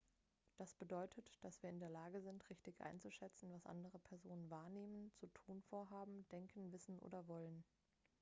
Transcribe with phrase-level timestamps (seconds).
[0.57, 5.27] das bedeutet dass wir in der lage sind richtig einzuschätzen was andere personen wahrnehmen zu
[5.27, 7.63] tun vorhaben denken wissen oder wollen